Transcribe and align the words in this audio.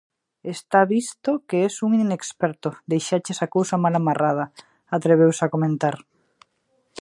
–Está 0.43 0.79
visto 0.95 1.29
que 1.47 1.59
es 1.69 1.75
un 1.87 1.91
inexperto, 2.05 2.69
deixaches 2.93 3.39
a 3.41 3.51
cousa 3.55 3.75
mal 3.83 3.95
amarrada 3.97 4.45
–atreveuse 4.49 5.41
a 5.43 5.51
comentar–. 5.53 5.99